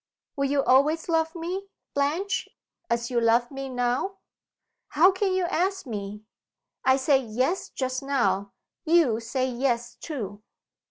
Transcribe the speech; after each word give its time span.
"Will 0.35 0.45
you 0.49 0.63
always 0.63 1.07
love 1.07 1.35
me, 1.35 1.67
Blanche, 1.93 2.49
as 2.89 3.11
you 3.11 3.21
love 3.21 3.51
me 3.51 3.69
now?" 3.69 4.17
"How 4.87 5.11
can 5.11 5.31
you 5.31 5.43
ask 5.45 5.85
me!" 5.85 6.23
"I 6.83 6.97
said 6.97 7.25
Yes 7.27 7.69
just 7.69 8.01
now. 8.01 8.51
You 8.83 9.19
say 9.19 9.47
Yes 9.47 9.93
too." 9.93 10.41